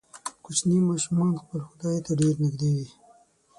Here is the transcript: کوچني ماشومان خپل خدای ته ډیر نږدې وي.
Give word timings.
کوچني 0.43 0.77
ماشومان 0.89 1.29
خپل 1.41 1.59
خدای 1.69 1.97
ته 2.05 2.11
ډیر 2.19 2.35
نږدې 2.43 2.69
وي. 2.77 2.87